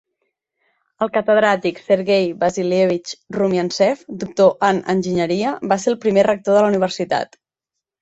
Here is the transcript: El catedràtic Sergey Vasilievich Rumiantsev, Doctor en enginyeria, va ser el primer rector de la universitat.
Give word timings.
El 1.05 1.11
catedràtic 1.17 1.81
Sergey 1.89 2.25
Vasilievich 2.45 3.13
Rumiantsev, 3.39 4.03
Doctor 4.27 4.69
en 4.73 4.83
enginyeria, 4.97 5.55
va 5.75 5.81
ser 5.87 5.97
el 5.97 6.03
primer 6.09 6.29
rector 6.33 6.61
de 6.61 6.61
la 6.69 6.77
universitat. 6.77 7.45